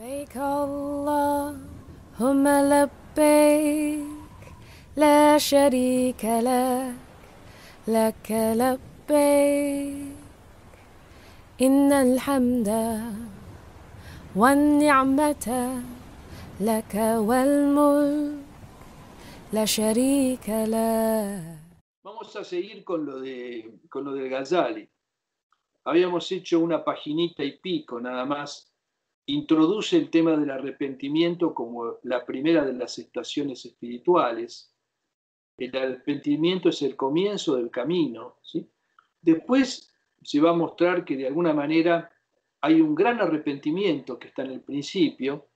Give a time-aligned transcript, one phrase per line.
[0.00, 4.40] لبيك اللهم لبيك
[4.96, 6.94] لا شريك لك
[7.88, 8.28] لك
[8.62, 10.16] لبيك
[11.60, 12.68] إن الحمد
[14.36, 15.46] والنعمة
[16.60, 16.94] لك
[17.28, 18.44] والملك
[19.52, 21.60] لا شريك لك
[22.02, 24.88] Vamos a seguir con lo, de, con lo del Ghazali.
[25.84, 28.69] Habíamos hecho una paginita y pico nada más.
[29.32, 34.74] Introduce el tema del arrepentimiento como la primera de las estaciones espirituales.
[35.56, 38.38] El arrepentimiento es el comienzo del camino.
[38.42, 38.68] ¿sí?
[39.22, 42.10] Después se va a mostrar que de alguna manera
[42.60, 45.46] hay un gran arrepentimiento que está en el principio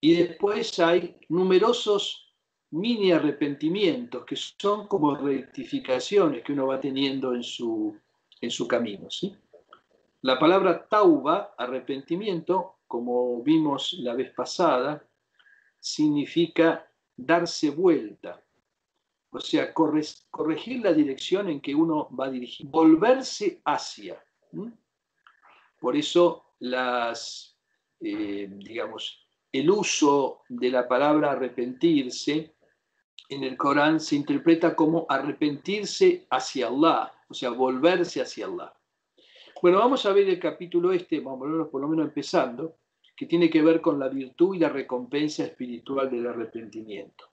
[0.00, 2.34] y después hay numerosos
[2.70, 7.96] mini arrepentimientos, que son como rectificaciones que uno va teniendo en su,
[8.40, 9.08] en su camino.
[9.08, 9.36] ¿sí?
[10.22, 15.06] La palabra tauba, arrepentimiento, como vimos la vez pasada,
[15.78, 18.42] significa darse vuelta,
[19.30, 24.20] o sea, corregir la dirección en que uno va a dirigir, volverse hacia.
[25.78, 27.56] Por eso las,
[28.00, 32.56] eh, digamos, el uso de la palabra arrepentirse
[33.28, 38.74] en el Corán se interpreta como arrepentirse hacia Allah, o sea, volverse hacia Allah.
[39.60, 42.76] Bueno, vamos a ver el capítulo este, vamos a verlo por lo menos empezando,
[43.16, 47.32] que tiene que ver con la virtud y la recompensa espiritual del arrepentimiento.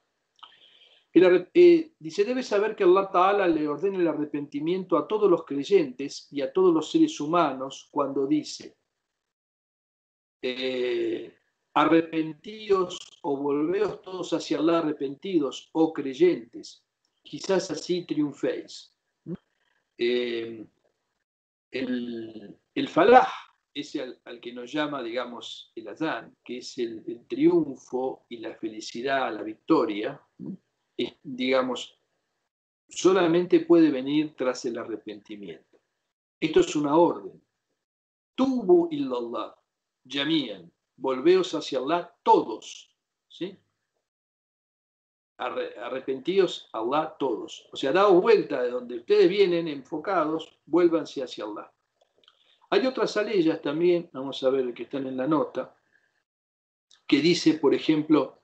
[1.13, 6.27] Eh, dice, debe saber que Allah Ta'ala le ordena el arrepentimiento a todos los creyentes
[6.31, 8.75] y a todos los seres humanos cuando dice,
[10.41, 11.33] eh,
[11.73, 16.83] arrepentidos o volveos todos hacia Allah arrepentidos o creyentes,
[17.23, 18.93] quizás así triunféis.
[19.97, 20.67] Eh,
[21.79, 23.27] el, el falah
[23.75, 29.35] es al, que nos llama, digamos, el Adán, que es el, triunfo y la felicidad,
[29.35, 30.21] la victoria,
[31.21, 31.99] digamos,
[32.87, 35.77] solamente puede venir tras el arrepentimiento.
[36.39, 37.41] Esto es una orden.
[38.33, 39.55] Tubu illallah,
[40.07, 42.95] jamian, volveos hacia Allah todos,
[43.27, 43.57] ¿sí?
[45.37, 47.67] Arrepentidos Allah todos.
[47.71, 51.71] O sea, daos vuelta de donde ustedes vienen enfocados, vuélvanse hacia Allah.
[52.69, 55.75] Hay otras aleyas también, vamos a ver que están en la nota,
[57.05, 58.39] que dice, por ejemplo,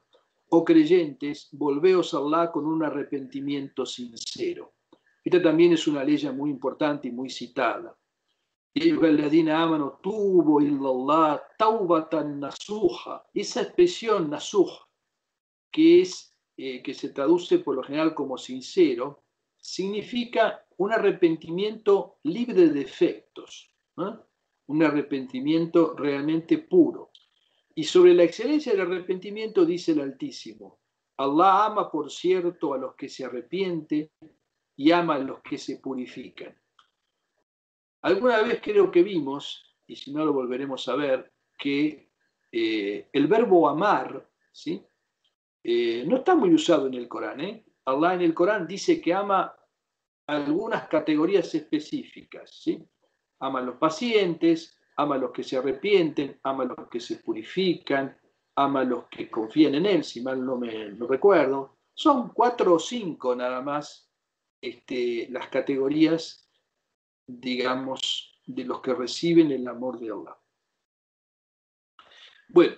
[0.50, 4.74] oh creyentes, volveos a Allah con un arrepentimiento sincero.
[5.24, 7.96] Esta también es una ley muy importante y muy citada
[10.02, 10.62] tuvo
[12.24, 13.26] nasuja.
[13.34, 14.72] Esa expresión nasuj,
[15.72, 16.31] que, es,
[16.64, 19.24] eh, que se traduce por lo general como sincero,
[19.58, 23.74] significa un arrepentimiento libre de defectos,
[24.68, 27.10] un arrepentimiento realmente puro.
[27.74, 30.82] Y sobre la excelencia del arrepentimiento dice el Altísimo,
[31.18, 34.12] Allah ama, por cierto, a los que se arrepienten
[34.76, 36.56] y ama a los que se purifican.
[38.04, 42.12] Alguna vez creo que vimos, y si no lo volveremos a ver, que
[42.52, 44.86] eh, el verbo amar ¿sí?
[45.64, 47.42] Eh, no está muy usado en el Corán.
[47.42, 47.66] ¿eh?
[47.86, 49.54] Allah en el Corán dice que ama
[50.28, 52.52] algunas categorías específicas.
[52.52, 52.84] ¿sí?
[53.40, 57.18] Ama a los pacientes, ama a los que se arrepienten, ama a los que se
[57.18, 58.18] purifican,
[58.56, 61.78] ama a los que confían en Él, si mal no me recuerdo.
[61.94, 64.10] Son cuatro o cinco nada más
[64.62, 66.42] este, las categorías
[67.40, 70.38] digamos, de los que reciben el amor de Allah.
[72.50, 72.76] Bueno,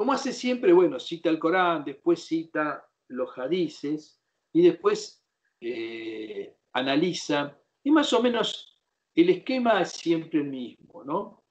[0.00, 4.18] como hace siempre, bueno, cita el Corán, después cita los hadices
[4.50, 5.22] y después
[5.60, 8.80] eh, analiza, y más o menos
[9.14, 11.44] el esquema es siempre el mismo, ¿no?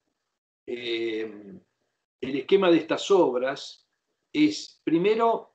[0.65, 1.31] Eh,
[2.19, 3.87] el esquema de estas obras
[4.33, 5.53] es primero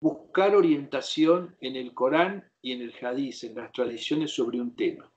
[0.00, 5.12] buscar orientación en el Corán y en el Hadís, en las tradiciones sobre un tema.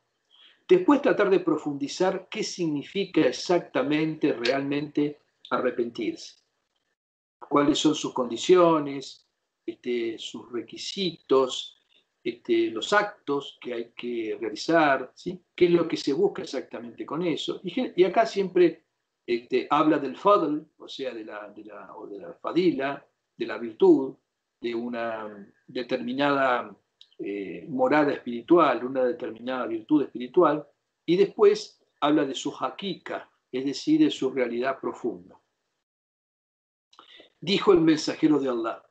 [0.67, 6.44] Después tratar de profundizar qué significa exactamente, realmente arrepentirse.
[7.39, 9.27] Cuáles son sus condiciones,
[9.65, 11.75] este, sus requisitos,
[12.23, 15.13] este, los actos que hay que realizar,
[15.55, 17.61] qué es lo que se busca exactamente con eso.
[17.63, 18.85] Y, acá siempre
[19.25, 23.05] este, habla del fadl, o sea, de la, de la, o de la fadila,
[23.37, 24.15] de la virtud,
[24.59, 26.75] de una determinada
[27.19, 30.67] eh, morada espiritual, una determinada virtud espiritual,
[31.05, 35.39] y después habla de su hakika, es decir, de su realidad profunda.
[37.45, 38.83] Dijo el mensajero de Allah,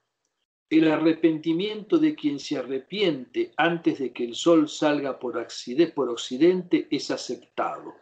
[0.70, 5.44] el arrepentimiento de quien se arrepiente antes de que el sol salga por,
[5.92, 7.96] por occidente es aceptado.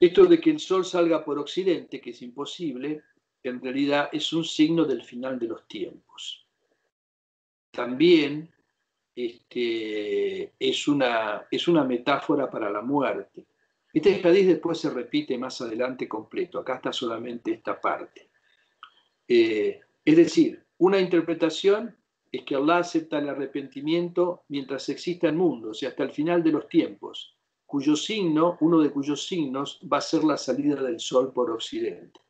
[0.00, 3.02] Esto de que el sol salga por occidente, que es imposible,
[3.42, 6.48] en realidad es un signo del final de los tiempos.
[7.70, 8.50] También
[9.14, 13.44] este, es, una, es una metáfora para la muerte.
[13.92, 18.30] Este hadith después se repite más adelante completo, acá está solamente esta parte.
[19.28, 21.94] Eh, es decir, una interpretación
[22.30, 26.42] es que Allah acepta el arrepentimiento mientras exista el mundo, o sea, hasta el final
[26.42, 27.36] de los tiempos,
[27.66, 32.20] cuyo signo, uno de cuyos signos, va a ser la salida del sol por occidente.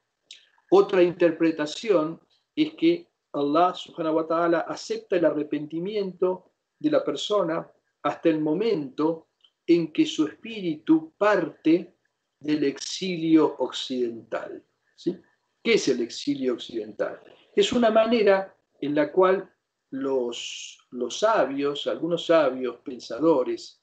[0.71, 2.21] Otra interpretación
[2.57, 7.71] es que Allah subhanahu wa ta'ala acepta el arrepentimiento de la persona
[8.03, 9.29] hasta el momento
[9.67, 11.95] en que su espíritu parte
[12.39, 14.65] del exilio occidental.
[14.97, 15.17] ¿sí?
[15.63, 17.21] ¿Qué es el exilio occidental?
[17.55, 19.49] Es una manera en la cual
[19.91, 23.83] los, los sabios, algunos sabios pensadores,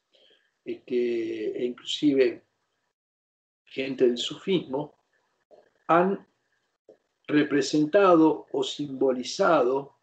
[0.65, 2.45] este, e inclusive
[3.63, 4.95] gente del sufismo,
[5.87, 6.27] han
[7.27, 9.99] representado o simbolizado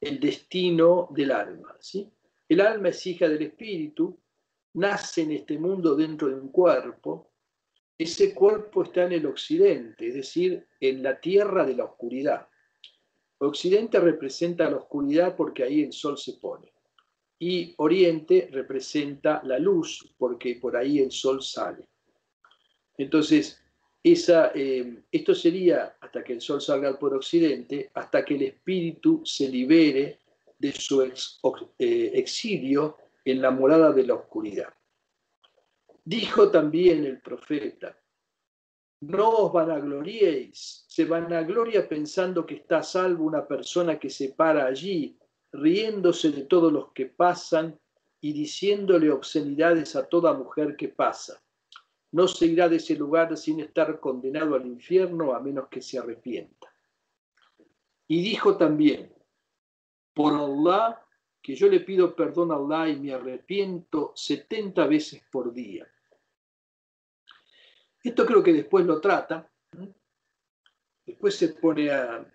[0.00, 1.76] el destino del alma.
[1.80, 2.10] ¿sí?
[2.48, 4.20] El alma es hija del espíritu,
[4.74, 7.30] nace en este mundo dentro de un cuerpo,
[7.96, 12.48] ese cuerpo está en el occidente, es decir, en la tierra de la oscuridad.
[13.38, 16.72] Occidente representa la oscuridad porque ahí el sol se pone.
[17.38, 21.88] Y Oriente representa la luz porque por ahí el sol sale.
[22.96, 23.60] Entonces,
[24.02, 29.22] esa, eh, esto sería hasta que el sol salga por occidente, hasta que el espíritu
[29.24, 30.18] se libere
[30.58, 34.72] de su eh, exilio en la morada de la oscuridad.
[36.04, 37.98] Dijo también el profeta,
[39.00, 45.18] no os vanagloriéis, se vanagloria pensando que está salvo una persona que se para allí,
[45.52, 47.78] riéndose de todos los que pasan
[48.20, 51.44] y diciéndole obscenidades a toda mujer que pasa
[52.14, 55.98] no se irá de ese lugar sin estar condenado al infierno a menos que se
[55.98, 56.72] arrepienta.
[58.06, 59.12] Y dijo también,
[60.14, 61.03] por Allah,
[61.44, 65.86] que yo le pido perdón a Allah y me arrepiento 70 veces por día.
[68.02, 69.46] Esto creo que después lo trata,
[71.04, 72.26] después se pone a,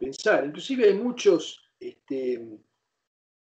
[0.00, 2.58] pensar, inclusive hay muchos, este,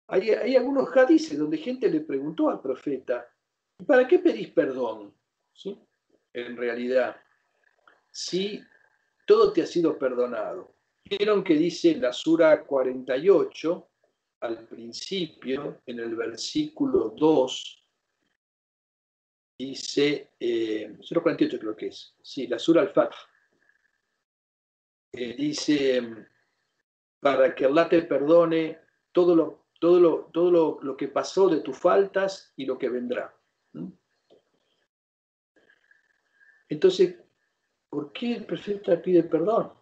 [0.08, 3.34] hay, hay algunos hadices donde gente le preguntó al profeta,
[3.86, 5.14] ¿para qué pedís perdón?
[5.54, 5.80] ¿sí?
[6.34, 7.16] En realidad,
[8.12, 8.62] si
[9.26, 10.74] todo te ha sido perdonado.
[11.06, 13.87] Vieron que dice la Sura 48
[14.42, 17.86] al principio, en el versículo 2,
[19.58, 23.16] dice, eh, Sura 48 creo que es, sí, la Sura al-Fath,
[25.12, 26.28] dice,
[27.20, 28.80] para que Allah te perdone
[29.12, 32.90] todo lo, todo lo, todo lo, lo que pasó de tus faltas y lo que
[32.90, 33.36] vendrá.
[36.70, 37.16] Entonces,
[37.90, 39.74] ¿por qué el profeta pide perdón?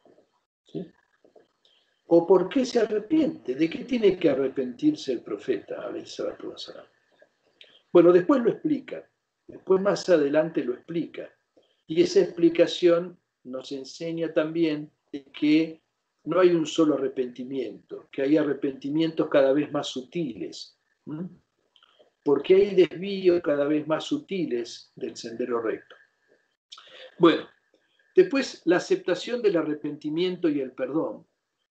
[2.08, 3.56] ¿O por qué se arrepiente?
[3.56, 5.92] ¿De qué tiene que arrepentirse el profeta?
[7.92, 9.10] Bueno, después lo explica,
[9.48, 11.30] después más adelante lo explica.
[11.88, 14.92] Y esa explicación nos enseña también
[15.34, 15.82] que
[16.26, 20.78] no hay un solo arrepentimiento, que hay arrepentimientos cada vez más sutiles,
[22.24, 25.96] porque hay desvíos cada vez más sutiles del sendero recto.
[27.20, 27.48] Bueno,
[28.16, 31.26] después la aceptación del arrepentimiento y el perdón.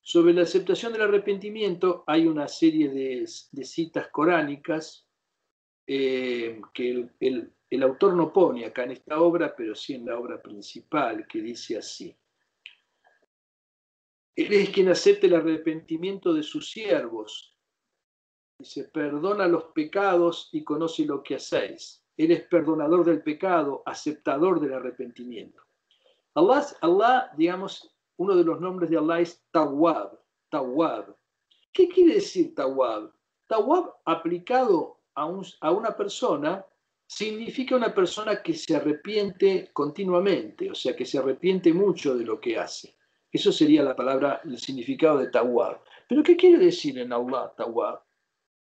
[0.04, 5.08] Sobre la aceptación del arrepentimiento hay una serie de, citas coránicas
[5.86, 10.42] eh, que el, autor no pone acá en esta obra, pero sí en la obra
[10.42, 12.16] principal, que dice así.
[14.36, 17.56] Él es quien acepta el arrepentimiento de sus siervos.
[18.58, 22.04] Dice, perdona los pecados y conoce lo que hacéis.
[22.18, 25.62] Él es perdonador del pecado, aceptador del arrepentimiento.
[26.34, 27.91] Allah, Allah, digamos,
[28.22, 30.20] uno de los nombres de Allah es Tawab.
[30.50, 31.16] Tawab.
[31.74, 33.12] ¿Qué quiere decir Tawab?
[33.48, 35.24] Tawab aplicado a,
[35.62, 36.64] a una persona
[37.08, 42.40] significa una persona que se arrepiente continuamente, o sea, que se arrepiente mucho de lo
[42.40, 42.96] que hace.
[43.32, 45.82] Eso sería la palabra, el significado de Tawab.
[46.08, 48.02] Pero ¿qué quiere decir en Allah Tawab?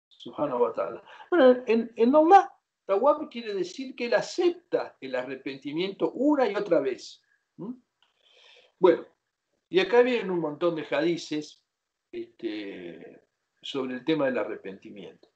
[0.10, 1.04] Subhanahu wa ta'ala.
[1.32, 2.54] Bueno, en, en Allah
[2.86, 7.22] Tawab quiere decir que él acepta el arrepentimiento una y otra vez.
[8.80, 9.06] Bueno,
[9.70, 11.64] y acá vienen un montón de hadices
[12.12, 13.22] este,
[13.62, 15.30] sobre el tema del arrepentimiento.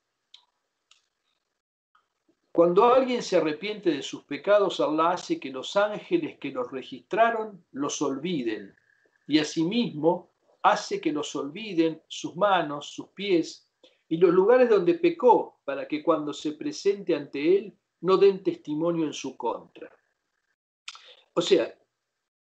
[2.52, 7.66] Cuando alguien se arrepiente de sus pecados, Allah hace que los ángeles que los registraron
[7.72, 8.76] los olviden
[9.28, 13.70] y asimismo hace que los olviden sus manos, sus pies
[14.08, 19.06] y los lugares donde pecó, para que cuando se presente ante él no den testimonio
[19.06, 19.92] en su contra.
[21.34, 21.74] O sea,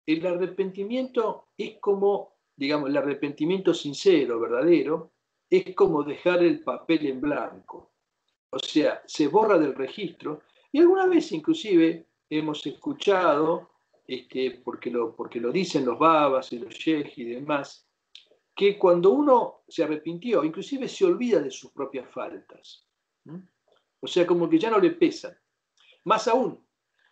[0.06, 5.12] el arrepentimiento es como, digamos, el arrepentimiento sincero, verdadero,
[5.50, 7.92] es como dejar el papel en blanco.
[8.50, 10.42] O sea, se borra del registro
[10.72, 13.72] y alguna vez inclusive hemos escuchado,
[14.08, 17.88] este, porque, lo, porque lo dicen los babas y los sheikh y demás,
[18.56, 22.86] que cuando uno se arrepintió, inclusive se olvida de sus propias faltas.
[24.00, 25.38] O sea, como que ya no le pesan.
[26.06, 26.66] Más aún,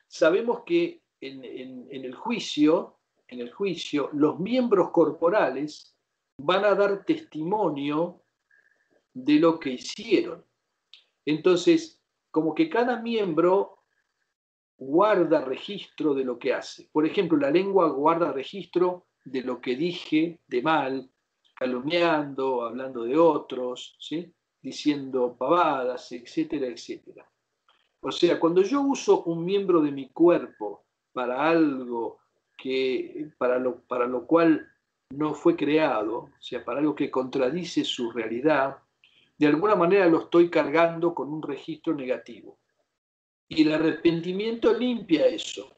[0.08, 2.98] sabemos que en, el juicio,
[3.28, 5.96] en el juicio, los miembros corporales
[6.38, 8.22] van a dar testimonio
[9.14, 10.44] de lo que hicieron.
[11.26, 13.80] Entonces, como que cada miembro
[14.78, 16.88] guarda registro de lo que hace.
[16.92, 21.12] Por ejemplo, la lengua guarda registro de lo que dije de mal,
[21.56, 24.34] calumniando, hablando de otros, ¿sí?
[24.62, 27.30] diciendo pavadas, etcétera, etcétera.
[28.02, 32.20] O sea, cuando yo uso un miembro de mi cuerpo para algo
[32.58, 34.70] que, para lo, para lo cual
[35.10, 38.78] no fue creado, o sea, para algo que contradice su realidad,
[39.38, 42.60] de alguna manera lo estoy cargando con un registro negativo.
[43.48, 45.76] Y el arrepentimiento limpia eso,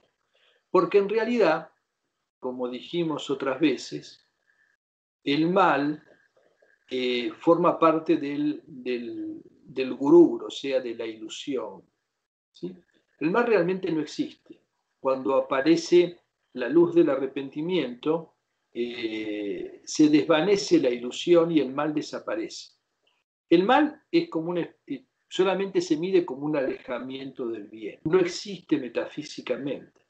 [0.69, 1.69] porque en realidad,
[2.39, 4.27] como dijimos otras veces,
[5.23, 6.03] el mal
[6.89, 11.83] eh, forma parte del, del, del gurú, o sea, de la ilusión.
[13.19, 14.60] El mal realmente no existe.
[15.01, 16.19] Cuando aparece
[16.53, 18.35] la luz del arrepentimiento,
[18.71, 22.73] eh, se desvanece la ilusión y el mal desaparece.
[23.49, 27.99] El mal es como un, eh, solamente se mide como un alejamiento del bien.
[28.03, 30.05] No existe metafísicamente,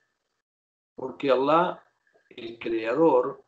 [0.93, 1.81] porque Allah,
[2.29, 3.45] el Creador,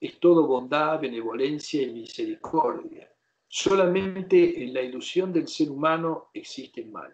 [0.00, 3.12] es todo bondad, benevolencia y misericordia.
[3.48, 7.12] Solamente en la ilusión del ser humano existe el mal.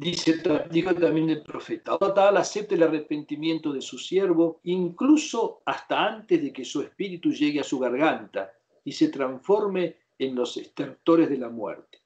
[0.00, 0.40] Dice,
[0.70, 6.52] dijo también el profeta, Allah acepta el arrepentimiento de su siervo incluso hasta antes de
[6.52, 8.52] que su espíritu llegue a su garganta
[8.84, 12.00] y se transforme en los estertores de la muerte.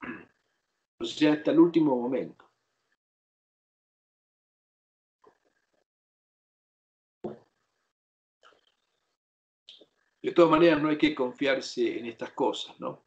[1.00, 2.44] O sea, hasta el último momento.
[10.20, 13.04] De todas maneras, no hay que confiarse en estas cosas, ¿no?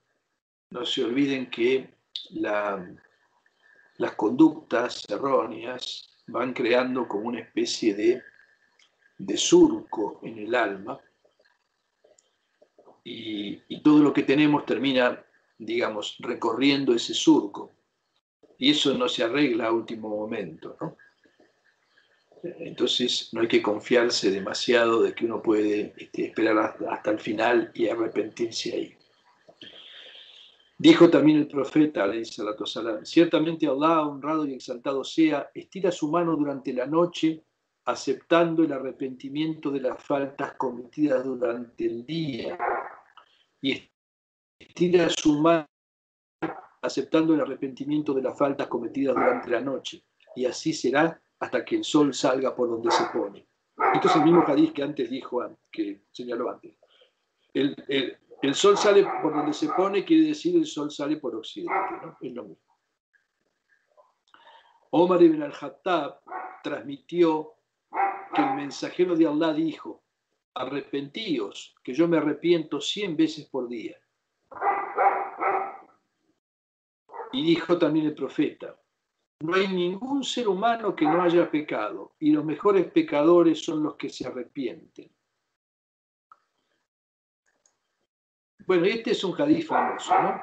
[0.69, 1.93] No se olviden que
[4.01, 8.24] las conductas erróneas van creando como una especie de,
[9.20, 11.00] de surco en el alma
[13.03, 15.24] y, todo lo que tenemos termina,
[15.58, 17.74] digamos, recorriendo ese surco.
[18.58, 20.77] Y eso no se arregla a último momento.
[22.43, 27.72] Entonces no hay que confiarse demasiado de que uno puede este, esperar hasta el final
[27.74, 28.98] y arrepentirse ahí.
[30.81, 32.11] Dijo también el profeta,
[32.65, 37.43] salam, ciertamente Allah, honrado y exaltado sea, estira su mano durante la noche,
[37.85, 42.57] aceptando el arrepentimiento de las faltas cometidas durante el día
[43.61, 43.88] y
[44.57, 45.67] estira su mano
[46.81, 50.03] aceptando el arrepentimiento de las faltas cometidas durante la noche.
[50.35, 53.45] Y así será hasta que el sol salga por donde se pone.
[53.93, 56.75] Esto es el mismo hadith que antes dijo, que señaló antes.
[58.55, 62.17] Sol sale por donde se pone, quiere decir el sol sale por occidente, ¿no?
[62.19, 62.77] Es lo mismo.
[64.91, 66.21] Omar ibn al-Hattab
[66.63, 67.53] transmitió
[68.33, 70.03] que el mensajero de Allah dijo,
[70.53, 73.98] arrepentíos, que yo me arrepiento cien veces por día.
[77.31, 78.75] Y dijo también el profeta,
[79.41, 83.95] no hay ningún ser humano que no haya pecado, y los mejores pecadores son los
[83.95, 85.10] que se arrepienten.
[88.68, 90.41] Bueno, este es un hadith famoso, ¿no?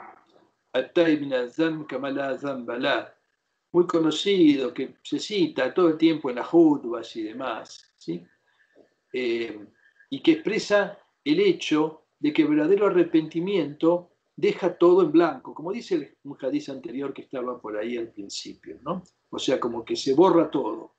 [3.73, 8.25] Muy conocido, que se cita todo el tiempo en las jutbas y demás, ¿sí?
[9.13, 9.67] Eh,
[10.11, 15.73] y que expresa el hecho de que el verdadero arrepentimiento deja todo en blanco, como
[15.73, 19.03] dice un hadiz anterior que estaba por ahí al principio, ¿no?
[19.31, 20.95] O sea, como que se borra todo.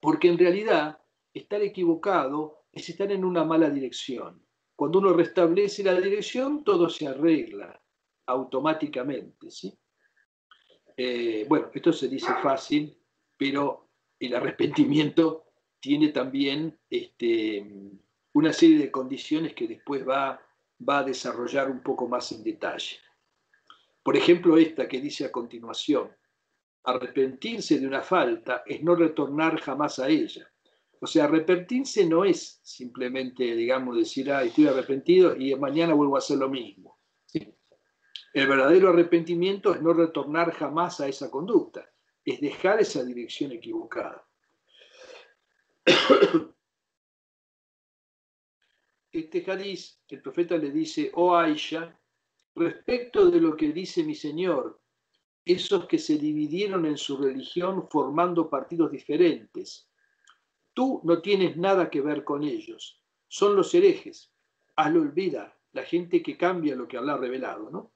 [0.00, 0.98] Porque en realidad
[1.34, 4.40] estar equivocado es estar en una mala dirección.
[4.82, 7.80] Cuando uno restablece la dirección, todo se arregla
[8.26, 9.72] automáticamente, ¿sí?
[10.96, 12.98] Eh, bueno, esto se dice fácil,
[13.36, 17.64] pero el arrepentimiento tiene también este,
[18.32, 20.44] una serie de condiciones que después va,
[20.80, 22.96] va a desarrollar un poco más en detalle.
[24.02, 26.10] Por ejemplo, esta que dice a continuación,
[26.82, 30.51] arrepentirse de una falta es no retornar jamás a ella.
[31.02, 36.20] O sea, arrepentirse no es simplemente, digamos, decir, ah, estoy arrepentido y mañana vuelvo a
[36.20, 37.00] hacer lo mismo.
[38.32, 41.90] El verdadero arrepentimiento es no retornar jamás a esa conducta.
[42.24, 44.24] es dejar esa dirección equivocada.
[49.10, 52.00] Este hadiz, el profeta le dice, oh Aisha,
[52.54, 54.80] respecto de lo que dice mi Señor,
[55.44, 59.91] esos que se dividieron en su religión formando partidos diferentes,
[60.74, 64.32] tú no tienes nada que ver con ellos, son los herejes,
[64.76, 67.92] hazlo olvida, la gente que cambia lo que Allah ha revelado, ¿no?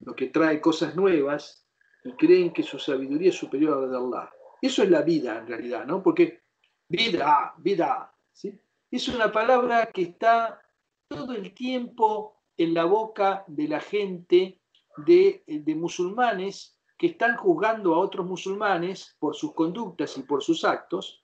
[0.00, 1.66] Lo que trae cosas nuevas
[2.04, 4.30] y creen que su sabiduría es superior a la de Allah.
[4.62, 6.02] Eso es la vida en realidad, ¿no?
[6.02, 6.42] Porque
[6.88, 8.58] vida, vida, ¿sí?
[8.90, 10.60] Es una palabra que está
[11.08, 14.60] todo el tiempo en la boca de la gente
[14.96, 21.19] de musulmanes que están juzgando a otros musulmanes por sus conductas y por sus actos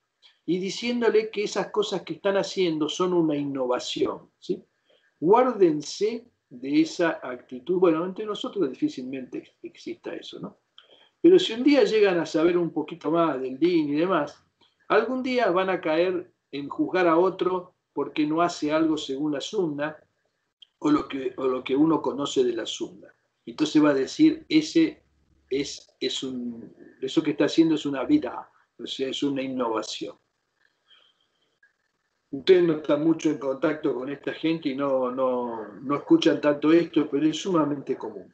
[0.49, 4.31] y diciéndole que esas cosas que están haciendo son una innovación.
[4.39, 4.63] ¿sí?
[5.19, 7.79] Guárdense de esa actitud.
[7.79, 10.57] Bueno, entre nosotros difícilmente exista eso, ¿no?
[11.19, 14.41] Pero si un día llegan a saber un poquito más del din y demás,
[14.87, 19.41] algún día van a caer en juzgar a otro porque no hace algo según la
[19.41, 19.97] sunna
[20.79, 23.13] o lo que, lo que uno conoce de la sunna.
[23.45, 25.03] Entonces va a decir, ese
[25.49, 30.15] es, es un, eso que está haciendo es una vida, o sea, es una innovación.
[32.29, 36.73] Ustedes no están mucho en contacto con esta gente y no, no, no escuchan tanto
[36.73, 38.33] esto, pero es sumamente común.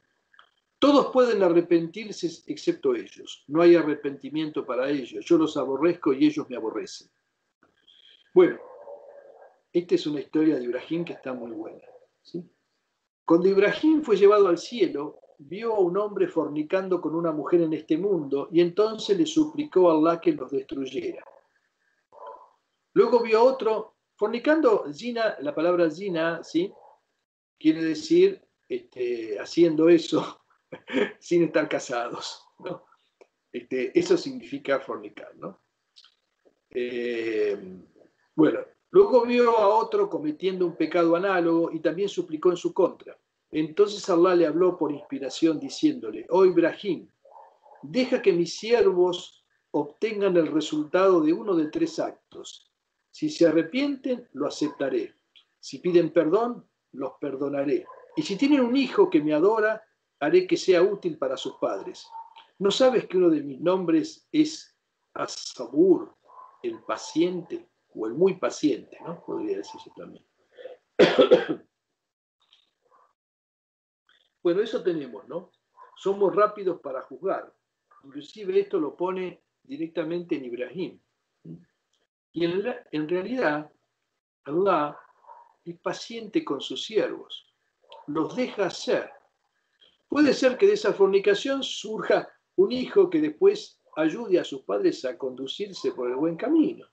[0.78, 3.44] Todos pueden arrepentirse excepto ellos.
[3.46, 5.24] No hay arrepentimiento para ellos.
[5.24, 7.08] Yo los aborrezco y ellos me aborrecen.
[8.34, 8.58] Bueno,
[9.72, 11.80] esta es una historia de Ibrahim que está muy buena.
[13.24, 17.72] Cuando Ibrahim fue llevado al cielo, vio a un hombre fornicando con una mujer en
[17.72, 21.24] este mundo y entonces le suplicó a Allah que los destruyera.
[22.94, 26.72] Luego vio otro fornicando, zina, la palabra zina, ¿sí?
[27.58, 30.44] Quiere decir este, haciendo eso
[31.18, 32.84] sin estar casados, ¿no?
[33.52, 35.60] Este, eso significa fornicar, ¿no?
[36.70, 37.56] Eh,
[38.34, 38.60] bueno,
[38.90, 43.16] luego vio a otro cometiendo un pecado análogo y también suplicó en su contra.
[43.50, 47.08] Entonces Allah le habló por inspiración diciéndole, oh Ibrahim,
[47.82, 52.73] deja que mis siervos obtengan el resultado de uno de tres actos.
[53.14, 55.14] Si se arrepienten, lo aceptaré.
[55.60, 57.86] Si piden perdón, los perdonaré.
[58.16, 59.80] Y si tienen un hijo que me adora,
[60.18, 62.08] haré que sea útil para sus padres.
[62.58, 64.76] ¿No sabes que uno de mis nombres es
[65.14, 66.12] Asabur,
[66.60, 69.24] el paciente, o el muy paciente, ¿no?
[69.24, 70.26] Podría decirse también.
[74.42, 75.52] Bueno, eso tenemos, ¿no?
[75.96, 77.50] Somos rápidos para juzgar.
[78.02, 81.00] Inclusive esto lo pone directamente en Ibrahim.
[82.34, 83.70] Y en, realidad,
[84.44, 84.98] Allah
[85.64, 87.46] es paciente con sus siervos,
[88.08, 89.08] los deja hacer.
[90.08, 95.04] Puede ser que de esa fornicación surja un hijo que después ayude a sus padres
[95.04, 96.86] a conducirse por el buen camino.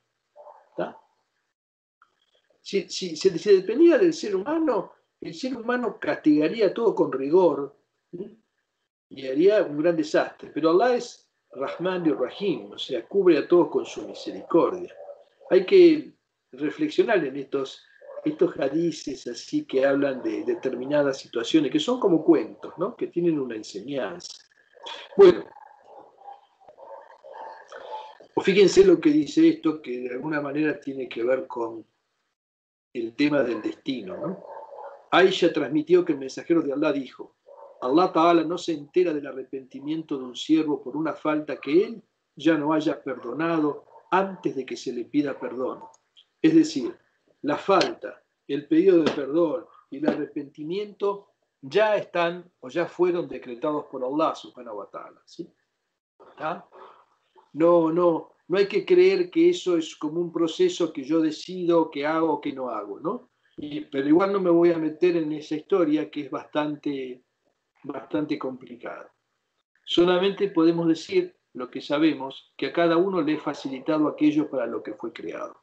[2.64, 7.76] Si, si, si, dependía del ser humano, el ser humano castigaría todo con rigor
[9.10, 10.52] y haría un gran desastre.
[10.54, 14.96] Pero Allah es Rahman y Rahim, o sea, cubre a todos con su misericordia.
[15.52, 16.14] Hay que
[16.54, 17.84] reflexionar en estos,
[18.24, 22.96] estos hadices así que hablan de determinadas situaciones, que son como cuentos, ¿no?
[22.96, 24.32] que tienen una enseñanza.
[25.18, 25.44] Bueno,
[28.38, 31.86] fíjense lo que dice esto, que de alguna manera tiene que ver con
[32.94, 34.16] el tema del destino.
[34.16, 34.46] ¿no?
[35.54, 37.36] Transmitió que el mensajero de Allah dijo,
[37.82, 42.02] Allah Ta'ala no se entera del arrepentimiento de un siervo por una falta que él
[42.38, 45.84] ya no haya perdonado antes de que se le pida perdón.
[46.42, 46.96] Es decir,
[47.42, 51.30] la falta, el pedido de perdón y el arrepentimiento
[51.62, 55.22] ya están o ya fueron decretados por Allah subhanahu wa ta'ala.
[55.26, 55.48] ¿sí?
[57.54, 61.90] No, no, no hay que creer que eso es como un proceso que yo decido,
[61.90, 63.30] que hago que no hago, ¿no?
[63.92, 67.24] pero igual no me voy a meter en esa historia que es bastante,
[67.84, 69.14] bastante complicada.
[69.86, 74.66] Solamente podemos decir lo que sabemos, que a cada uno le he facilitado aquello para
[74.66, 75.62] lo que fue creado.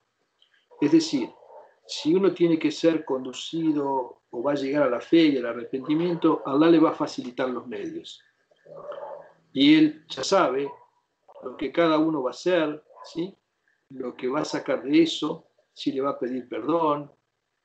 [0.80, 1.30] Es decir,
[1.86, 5.46] si uno tiene que ser conducido o va a llegar a la fe y al
[5.46, 8.22] arrepentimiento, Allah le va a facilitar los medios.
[9.52, 10.70] Y él ya sabe
[11.42, 13.34] lo que cada uno va a hacer, ¿sí?
[13.90, 17.10] lo que va a sacar de eso, si le va a pedir perdón,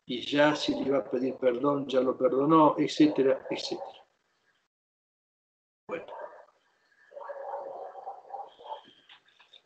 [0.06, 4.06] y ya si le iba a pedir perdón, ya lo perdonó, etcétera, etcétera.
[5.88, 6.06] Bueno.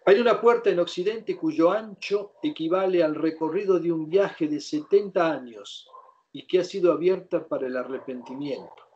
[0.08, 5.34] Hay una puerta en Occidente cuyo ancho equivale al recorrido de un viaje de 70
[5.34, 5.86] años
[6.32, 8.88] y que ha sido abierta para el arrepentimiento.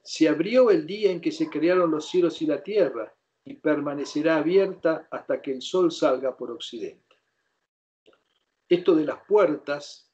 [0.00, 3.12] Se abrió el día en que se crearon los cielos y la tierra
[3.44, 7.16] y permanecerá abierta hasta que el sol salga por occidente.
[8.68, 10.08] Esto de las puertas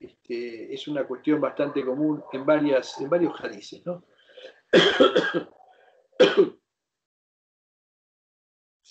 [0.00, 3.86] este, es una cuestión bastante común en, varias, en varios hadices.
[3.86, 4.02] ¿no?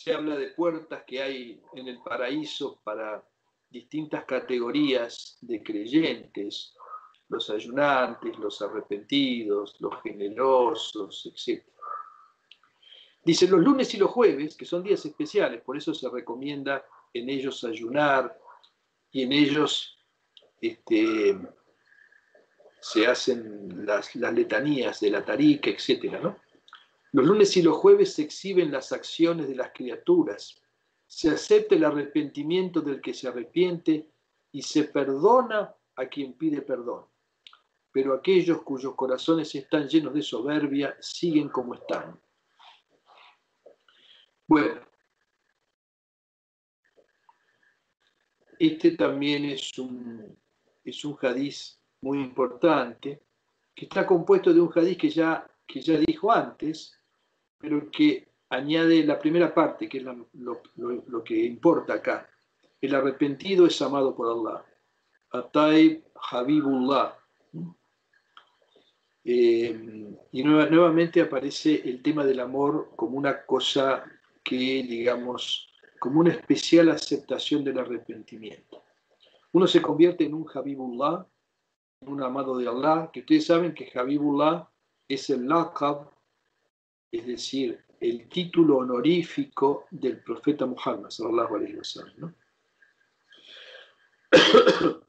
[0.06, 3.28] Se habla de puertas que hay en el paraíso para
[3.68, 6.76] distintas categorías de creyentes,
[7.28, 11.64] los ayunantes, los arrepentidos, los generosos, etc.
[13.24, 17.28] Dice los lunes y los jueves, que son días especiales, por eso se recomienda en
[17.28, 18.40] ellos ayunar
[19.10, 19.98] y en ellos
[20.62, 21.36] este,
[22.80, 26.38] se hacen las, letanías de la tarica, etc.
[27.16, 30.62] Los lunes y los jueves se exhiben las acciones de las criaturas,
[31.08, 34.12] se acepta el arrepentimiento del que se arrepiente
[34.52, 37.06] y se perdona a quien pide perdón.
[37.92, 42.20] Pero aquellos cuyos corazones están llenos de soberbia siguen como están
[44.48, 44.80] bueno,
[48.60, 50.38] este también es un,
[50.84, 53.24] es un hadiz muy importante,
[53.74, 57.00] que está compuesto de un hadiz que ya, que ya dijo antes,
[57.66, 62.30] pero que añade la primera parte, que es lo, que importa acá.
[62.80, 64.64] El arrepentido es amado por Allah.
[65.32, 67.18] Ataib Habibullah.
[69.24, 74.06] Eh, y nuevamente aparece el tema del amor como una cosa
[74.44, 75.68] que, digamos,
[76.00, 78.84] como una especial aceptación del arrepentimiento.
[79.54, 81.26] Uno se convierte en un Habibullah,
[82.02, 84.70] un amado de Allah, que ustedes saben que Habibullah
[85.08, 86.15] es el laqab,
[87.18, 91.60] es decir, el título honorífico del profeta Muhammad, sallallahu
[92.18, 92.34] ¿no?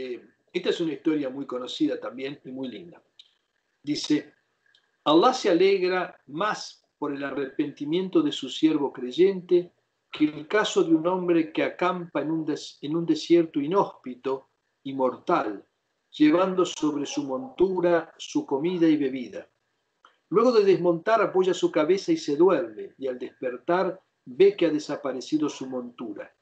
[0.00, 3.02] Eh, esta es una historia muy conocida también y muy linda.
[3.82, 4.32] Dice,
[5.02, 9.72] Allah se alegra más por el arrepentimiento de su siervo creyente
[10.12, 14.50] que el caso de un hombre que acampa en un desierto inhóspito
[14.84, 15.66] y mortal,
[16.10, 19.48] llevando sobre su montura su comida y bebida.
[20.30, 24.70] Luego de desmontar apoya su cabeza y se duerme, y al despertar ve que ha
[24.70, 26.34] desaparecido su montura.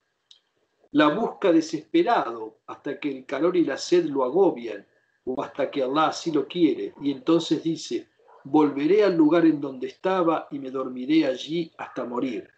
[0.93, 4.87] La busca desesperado hasta que el calor y la sed lo agobian,
[5.25, 8.09] o hasta que Allah así lo quiere, y entonces dice,
[8.45, 12.49] volveré al lugar en donde estaba y me dormiré allí hasta morir.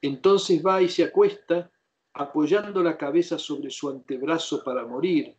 [0.00, 1.70] Entonces va y se acuesta,
[2.14, 5.36] apoyando la cabeza sobre su antebrazo para morir,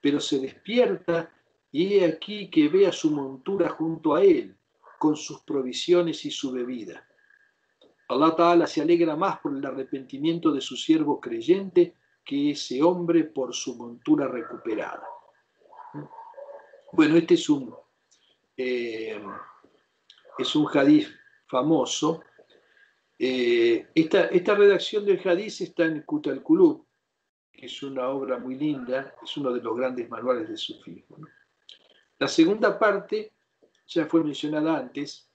[0.00, 1.30] pero se despierta
[1.72, 4.56] y he aquí que ve a su montura junto a él,
[4.98, 7.06] con sus provisiones y su bebida.
[8.08, 13.24] Allah Ta'ala se alegra más por el arrepentimiento de su siervo creyente que ese hombre
[13.24, 15.06] por su montura recuperada.
[16.92, 17.72] Bueno, este es un
[18.56, 19.18] eh,
[20.38, 21.08] es un hadiz
[21.46, 22.22] famoso.
[23.18, 26.89] Eh, esta, redacción del hadiz está en Kut al-Kulub, que
[27.66, 31.18] es una obra muy linda, es uno de los grandes manuales de sufismo.
[32.18, 33.32] La segunda parte
[33.86, 35.28] ya fue mencionada antes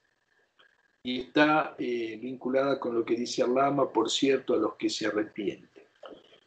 [1.02, 5.06] y está eh, vinculada con lo que dice Alama, por cierto, a los que se
[5.06, 5.84] arrepienten.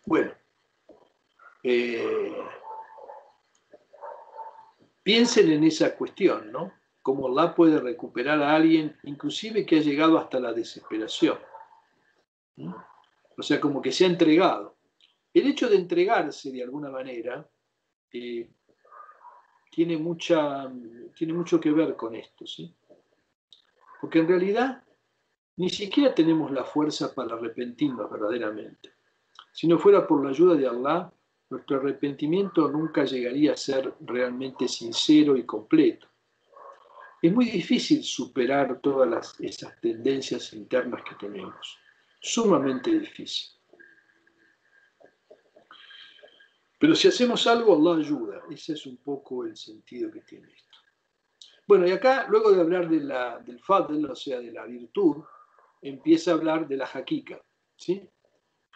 [0.05, 0.31] Bueno,
[5.03, 6.71] Piensen en esa cuestión, ¿no?
[7.01, 11.39] Cómo Allah puede recuperar a alguien, inclusive que ha llegado hasta la desesperación.
[13.37, 14.77] O sea, como que se ha entregado.
[15.39, 17.49] El hecho de entregarse de alguna manera
[18.11, 18.49] eh,
[19.71, 22.75] tiene, mucho que ver con esto, ¿sí?
[24.01, 24.83] Porque en realidad
[25.55, 28.95] ni siquiera tenemos la fuerza para arrepentirnos verdaderamente.
[29.53, 31.09] Si no fuera por la ayuda de Allah,
[31.49, 36.07] nuestro arrepentimiento nunca llegaría a ser realmente sincero y completo.
[37.21, 41.79] Es muy difícil superar todas esas tendencias internas que tenemos,
[42.19, 43.58] sumamente difícil.
[46.79, 48.41] Pero si hacemos algo, Allah ayuda.
[48.49, 50.77] Ese es un poco el sentido que tiene esto.
[51.67, 55.17] Bueno, y acá, luego de hablar de la, del fadl, o sea, de la virtud,
[55.81, 57.39] empieza a hablar de la jaquica.
[57.75, 58.09] ¿sí?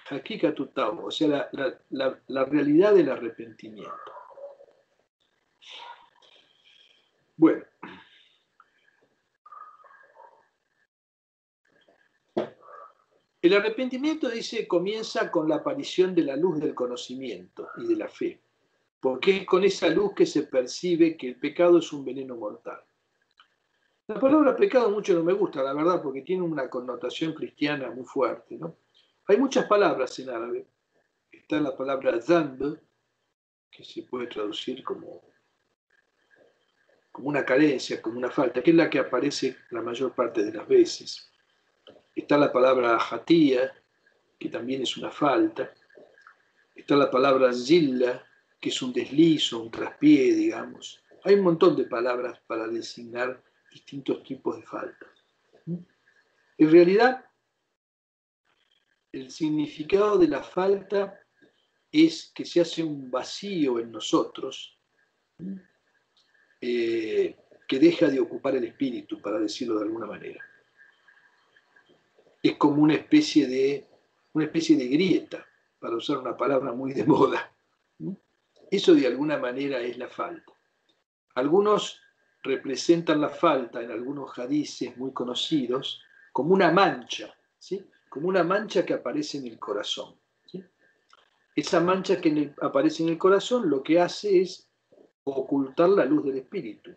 [0.09, 1.49] Hakika o sea,
[1.89, 3.91] la, realidad del arrepentimiento.
[7.37, 7.63] Bueno.
[13.43, 18.07] El arrepentimiento, dice, comienza con la aparición de la luz del conocimiento y de la
[18.07, 18.41] fe,
[19.01, 22.81] porque es con esa luz que se percibe que el pecado es un veneno mortal.
[24.07, 28.05] La palabra pecado mucho no me gusta, la verdad, porque tiene una connotación cristiana muy
[28.05, 28.77] fuerte, ¿no?
[29.27, 30.65] Hay muchas palabras en árabe.
[31.29, 32.79] Está la palabra zamb,
[33.69, 35.21] que se puede traducir como
[37.11, 40.53] como una carencia, como una falta, que es la que aparece la mayor parte de
[40.53, 41.32] las veces.
[42.15, 43.73] Está la palabra jatía,
[44.39, 45.73] que también es una falta.
[46.75, 48.23] Está la palabra zilla,
[48.59, 51.01] que es un deslizo, un traspié, digamos.
[51.23, 55.09] Hay un montón de palabras para designar distintos tipos de faltas.
[55.65, 57.25] En realidad,
[59.11, 61.19] el significado de la falta
[61.91, 64.77] es que se hace un vacío en nosotros
[66.59, 67.35] eh,
[67.67, 70.43] que deja de ocupar el espíritu, para decirlo de alguna manera.
[72.43, 73.87] Es como una especie de,
[74.33, 75.43] una especie de grieta,
[75.79, 77.51] para usar una palabra muy de moda.
[78.71, 80.53] Eso de alguna manera es la falta.
[81.35, 81.99] Algunos
[82.43, 86.01] representan la falta en algunos hadices muy conocidos
[86.31, 87.85] como una mancha, ¿sí?
[88.09, 90.15] como una mancha que aparece en el corazón.
[91.55, 94.67] Esa mancha que aparece en el corazón lo que hace es
[95.23, 96.91] ocultar la luz del espíritu.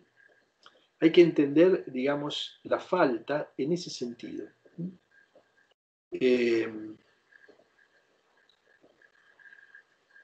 [0.99, 4.47] Hay que entender, digamos, la falta en ese sentido.
[6.11, 6.71] Eh,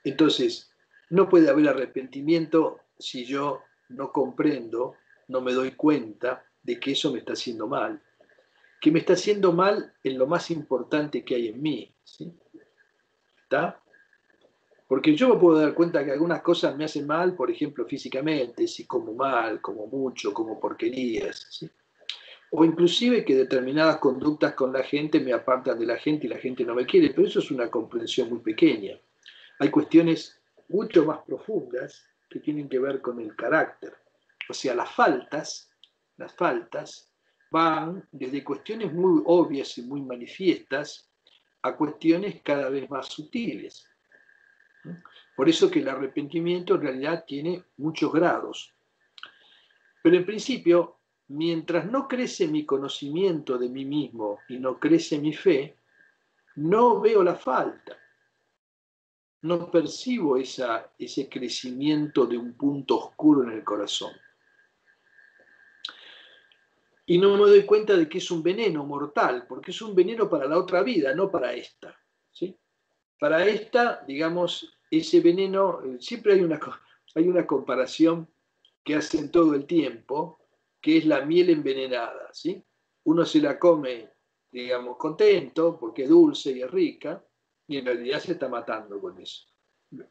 [0.03, 0.71] entonces,
[1.09, 4.95] no puede haber arrepentimiento si yo no comprendo,
[5.27, 8.01] no me doy cuenta de que eso me está haciendo mal.
[8.81, 11.93] Que me está haciendo mal en lo más importante que hay en mí.
[12.03, 12.33] ¿sí?
[13.43, 13.81] ¿Está?
[14.87, 18.67] Porque yo me puedo dar cuenta que algunas cosas me hacen mal, por ejemplo, físicamente,
[18.67, 21.47] si como mal, como mucho, como porquerías.
[21.49, 21.69] ¿sí?
[22.55, 26.37] O inclusive que determinadas conductas con la gente me apartan de la gente y la
[26.37, 28.95] gente no me quiere, pero eso es una comprensión muy pequeña.
[29.57, 30.39] Hay cuestiones
[30.69, 33.95] mucho más profundas que tienen que ver con el carácter.
[34.47, 35.71] O sea, las faltas,
[36.17, 37.11] las faltas
[37.49, 41.09] van desde cuestiones muy obvias y muy manifiestas
[41.63, 43.83] a cuestiones cada vez más sutiles.
[45.35, 48.75] Por eso que el arrepentimiento en realidad tiene muchos grados.
[50.03, 55.33] Pero en principio, mientras no crece mi conocimiento de mí mismo y no crece mi
[55.33, 55.77] fe,
[56.55, 57.97] no veo la falta
[59.43, 64.13] no percibo esa, ese crecimiento de un punto oscuro en el corazón.
[67.05, 70.29] Y no me doy cuenta de que es un veneno mortal, porque es un veneno
[70.29, 71.93] para la otra vida, no para esta.
[72.31, 72.57] ¿sí?
[73.19, 76.59] Para esta, digamos, ese veneno, siempre hay una,
[77.13, 78.29] hay una comparación
[78.81, 80.39] que hacen todo el tiempo,
[80.83, 82.29] que es la miel envenenada.
[82.33, 82.61] ¿sí?
[83.05, 84.09] Uno se la come,
[84.51, 87.23] digamos, contento, porque es dulce y es rica,
[87.65, 89.45] y en realidad se está matando con eso.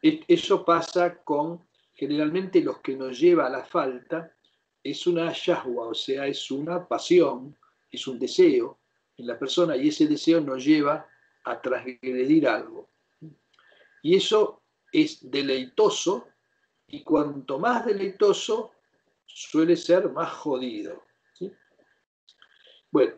[0.01, 4.35] Eso pasa con generalmente los que nos lleva a la falta,
[4.83, 7.55] es una yahua, o sea, es una pasión,
[7.91, 8.79] es un deseo
[9.15, 11.07] en la persona y ese deseo nos lleva
[11.43, 12.89] a transgredir algo.
[14.01, 16.27] Y eso es deleitoso
[16.87, 18.72] y cuanto más deleitoso
[19.33, 21.03] suele ser más jodido.
[22.91, 23.13] Bueno,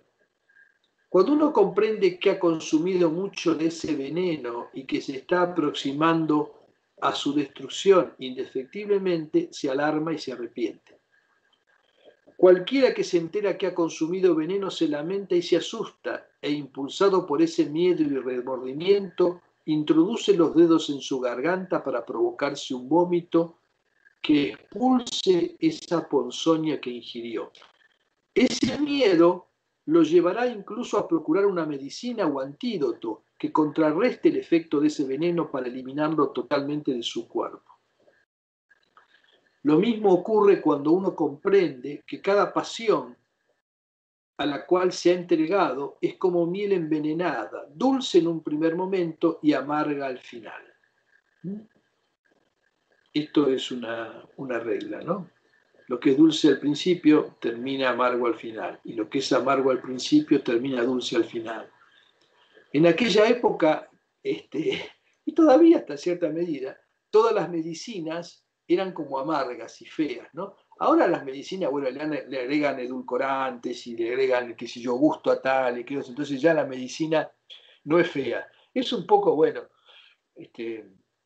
[1.10, 6.68] cuando uno comprende que ha consumido mucho de ese veneno y que se está aproximando
[7.02, 11.02] a su destrucción indefectiblemente, se alarma y se arrepiente.
[12.38, 17.26] Cualquiera que se entera que ha consumido veneno se lamenta y se asusta e impulsado
[17.26, 23.58] por ese miedo y remordimiento, introduce los dedos en su garganta para provocarse un vómito
[24.26, 27.52] que expulse esa ponzoña que ingirió.
[28.34, 29.50] Ese miedo
[29.86, 35.06] lo llevará incluso a procurar una medicina o antídoto que contrarreste el efecto de ese
[35.06, 37.72] veneno para eliminarlo totalmente de su cuerpo.
[39.62, 43.16] Lo mismo ocurre cuando uno comprende que cada pasión
[44.38, 49.40] a la cual se ha entregado es como miel envenenada, dulce en un primer momento
[49.44, 50.64] y amarga al final.
[53.16, 55.32] Esto es una, una regla, ¿no?
[55.88, 59.72] Lo que es dulce al principio termina amargo al final, y lo que es amargo
[59.72, 61.72] al principio termina dulce al final.
[62.74, 63.90] En aquella época,
[64.22, 64.92] este,
[65.26, 66.78] y todavía hasta cierta medida,
[67.10, 70.58] todas las medicinas eran como amargas y feas, ¿no?
[70.80, 75.42] Ahora las medicinas, bueno, le, agregan edulcorantes y le agregan, qué sé yo, gusto a
[75.42, 77.32] tal, y entonces ya la medicina
[77.86, 78.46] no es fea.
[78.74, 79.62] Es un poco, bueno,
[80.36, 80.86] este,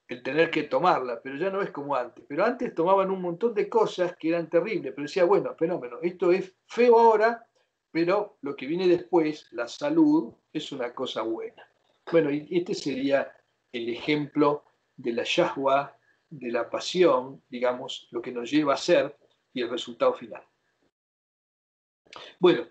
[0.09, 2.25] el tener que tomarla, pero ya no es como antes.
[2.27, 6.31] Pero antes tomaban un montón de cosas que eran terribles, pero decía, bueno, fenómeno, esto
[6.31, 7.47] es feo ahora,
[7.91, 11.63] pero lo que viene después, la salud, es una cosa buena.
[12.11, 13.31] Bueno, y este sería
[13.71, 15.95] el ejemplo de la yahua,
[16.27, 19.15] de la pasión, digamos, lo que nos lleva a ser
[19.53, 20.43] y el resultado final.
[22.39, 22.67] Bueno,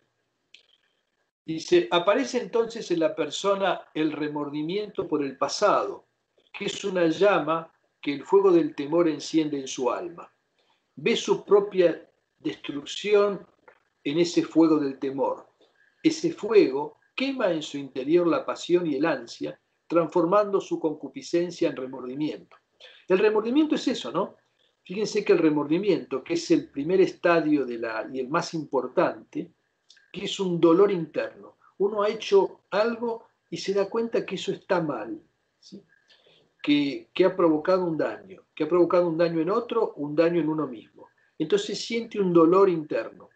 [1.44, 6.07] dice, aparece entonces en la persona el remordimiento por el pasado,
[6.58, 10.28] que es una llama que el fuego del temor enciende en su alma.
[10.96, 13.46] Ve su propia destrucción
[14.02, 15.46] en ese fuego del temor.
[16.02, 21.76] Ese fuego quema en su interior la pasión y el ansia, transformando su concupiscencia en
[21.76, 22.56] remordimiento.
[23.06, 24.36] El remordimiento es eso, ¿no?
[24.82, 29.52] Fíjense que el remordimiento, que es el primer estadio de la, y el más importante,
[30.12, 31.58] que es un dolor interno.
[31.78, 35.22] Uno ha hecho algo y se da cuenta que eso está mal,
[36.62, 40.48] que, ha provocado un daño, que ha provocado un daño en otro, un daño en
[40.48, 41.08] uno mismo.
[41.38, 43.30] Entonces siente un dolor interno.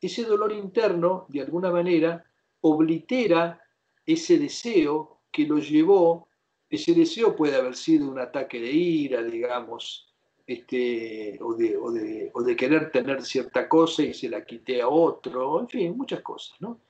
[0.00, 2.24] Ese dolor interno, de alguna manera,
[2.60, 3.60] oblitera
[4.04, 6.28] ese deseo que lo llevó,
[6.68, 10.08] ese deseo puede haber sido un ataque de ira, digamos,
[10.46, 14.82] este, o, de, o, de, o, de, querer tener cierta cosa y se la quité
[14.82, 16.80] a otro, en fin, muchas cosas, ¿no?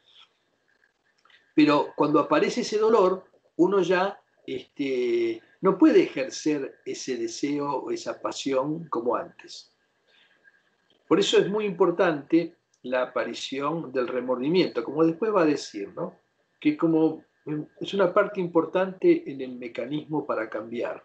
[1.55, 3.25] Pero cuando aparece ese dolor,
[3.57, 9.73] uno ya este, no puede ejercer ese deseo o esa pasión como antes.
[11.09, 16.19] Por eso es muy importante la aparición del remordimiento, como después va a decir, ¿no?
[16.61, 17.25] que como
[17.81, 21.05] es una parte importante en el mecanismo para cambiar.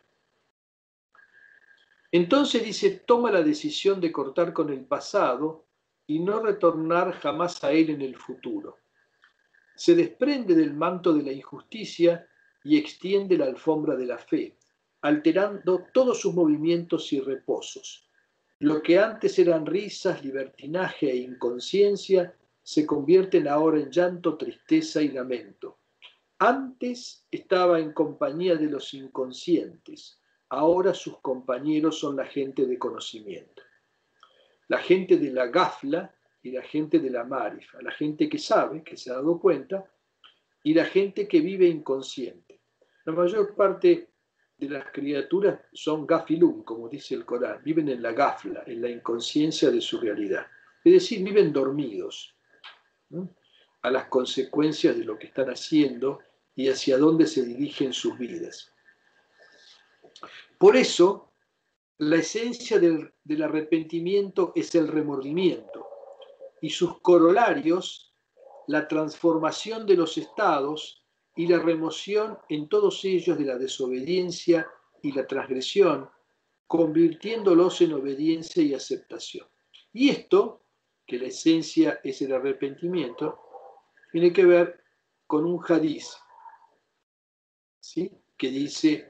[2.12, 5.65] Entonces dice, toma la decisión de cortar con el pasado
[6.08, 8.78] y no retornar jamás a él en el futuro.
[9.76, 12.28] Se desprende del manto de la injusticia
[12.67, 14.58] y extiende la alfombra de la fe,
[15.01, 18.06] alterando todos sus movimientos y reposos.
[18.60, 25.08] Lo que antes eran risas, libertinaje e inconsciencia, se convierten ahora en llanto, tristeza y
[25.08, 25.77] lamento.
[26.39, 33.63] Antes estaba en compañía de los inconscientes, ahora sus compañeros son la gente de conocimiento.
[34.67, 38.84] La gente de la gafla y la gente de la marifa, la gente que sabe,
[38.84, 39.89] que se ha dado cuenta,
[40.63, 42.46] y la gente que vive inconsciente.
[43.08, 44.10] La mayor parte
[44.58, 48.89] de las criaturas son gafilum, como dice el Corán, viven en la gafla, en la
[48.89, 50.46] inconsciencia de su realidad.
[50.84, 52.36] Es decir, viven dormidos
[53.82, 56.20] a las consecuencias de lo que están haciendo
[56.54, 58.74] y hacia dónde se dirigen sus vidas.
[60.58, 61.32] Por eso,
[62.00, 65.88] la esencia del, del arrepentimiento es el remordimiento
[66.60, 68.13] y sus corolarios,
[68.67, 71.07] la transformación de los estados
[71.38, 74.67] y la remoción en todos ellos de la desobediencia
[75.04, 76.10] y la transgresión,
[76.65, 79.47] convirtiéndolos en obediencia y aceptación.
[79.93, 80.65] Y esto,
[81.06, 83.39] que la esencia es el arrepentimiento,
[84.12, 84.84] tiene que ver
[85.28, 86.17] con un hadiz,
[87.80, 88.12] ¿sí?
[88.36, 89.08] que dice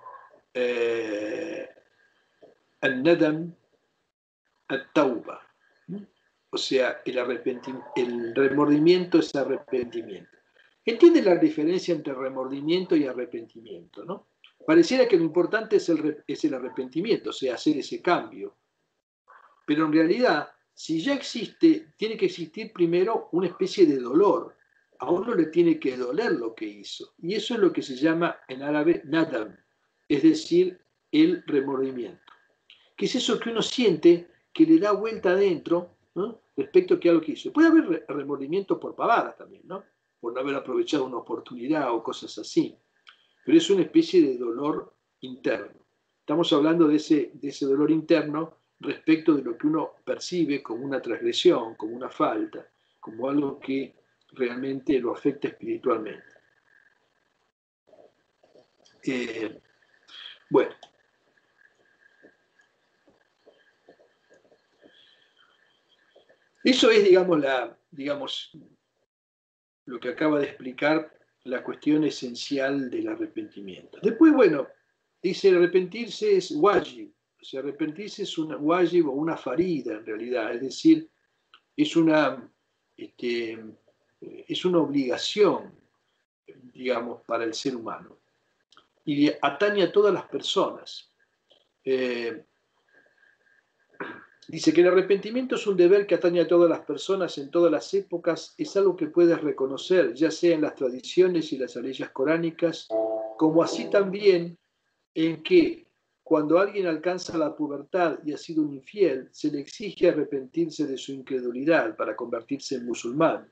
[0.54, 1.70] eh,
[2.82, 3.56] al-nadam
[4.68, 5.42] at-tauba,
[6.50, 7.18] o sea, el,
[7.96, 10.37] el remordimiento es arrepentimiento.
[10.88, 14.30] Entiende la diferencia entre remordimiento y arrepentimiento, ¿no?
[14.66, 18.56] Pareciera que lo importante es el, arrepentimiento, o sea, hacer ese cambio.
[19.66, 24.56] Pero en realidad, si ya existe, tiene que existir primero una especie de dolor.
[25.00, 27.16] A uno le tiene que doler lo que hizo.
[27.18, 29.58] Y eso es lo que se llama en árabe nadam,
[30.08, 30.80] es decir,
[31.12, 32.32] el remordimiento.
[32.96, 35.98] ¿Qué es eso que uno siente que le da vuelta adentro
[36.56, 37.52] respecto a que que hizo?
[37.52, 39.84] Puede haber remordimiento por pavadas también, ¿no?
[40.20, 42.78] Por no haber aprovechado una oportunidad o cosas así.
[43.46, 45.86] Pero es una especie de dolor interno.
[46.20, 50.86] Estamos hablando de ese, de ese dolor interno respecto de lo que uno percibe como
[50.86, 52.68] una transgresión, como una falta,
[53.00, 53.96] como algo que
[54.34, 56.26] realmente lo afecta espiritualmente.
[59.04, 59.62] Eh,
[60.50, 60.76] bueno.
[66.64, 68.52] Eso es, digamos, la, digamos,
[69.88, 71.12] lo que acaba de explicar
[71.46, 73.98] la cuestión esencial del arrepentimiento.
[74.02, 74.68] Después, bueno,
[75.22, 77.10] dice arrepentirse es wajib,
[77.42, 81.10] o sea, arrepentirse es una wajib o una farida en realidad, es decir,
[81.76, 82.52] es una,
[82.98, 83.64] este,
[84.20, 85.74] es una obligación,
[86.74, 88.18] digamos, para el ser humano.
[89.06, 91.14] Y atañe a todas las personas.
[91.86, 92.44] Eh,
[94.50, 97.70] Dice que el arrepentimiento es un deber que atañe a todas las personas en todas
[97.70, 102.10] las épocas, es algo que puedes reconocer, ya sea en las tradiciones y las leyes
[102.12, 102.88] coránicas,
[103.38, 104.58] como así también
[105.14, 105.88] en que
[106.24, 110.98] cuando alguien alcanza la pubertad y ha sido un infiel, se le exige arrepentirse de
[110.98, 113.52] su incredulidad para convertirse en musulmán.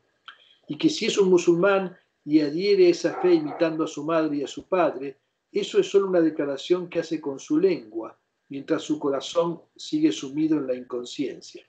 [0.68, 4.44] Y que si es un musulmán y adhiere esa fe imitando a su madre y
[4.44, 5.20] a su padre,
[5.52, 8.18] eso es solo una declaración que hace con su lengua,
[8.50, 11.66] mientras su corazón sigue sumido en la inconsciencia.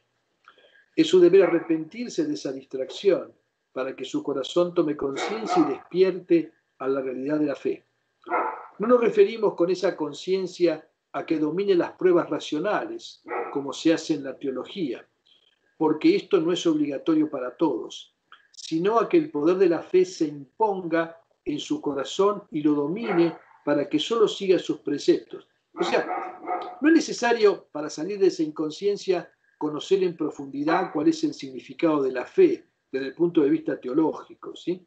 [0.94, 3.32] Es su deber arrepentirse de esa distracción
[3.72, 7.84] para que su corazón tome conciencia y despierte a la realidad de la fe.
[8.78, 13.22] No nos referimos con esa conciencia a que domine las pruebas racionales,
[13.52, 15.06] como se hace en la teología.
[15.78, 18.14] porque esto no es obligatorio para todos,
[18.50, 22.72] sino a que el poder de la fe se imponga en su corazón y lo
[22.72, 25.46] domine para que solo siga sus preceptos.
[25.78, 26.25] O sea,
[26.80, 32.02] no es necesario para salir de esa inconsciencia conocer en profundidad cuál es el significado
[32.02, 34.86] de la fe desde el punto de vista teológico, ¿sí?